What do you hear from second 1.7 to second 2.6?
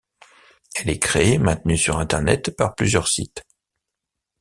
sur internet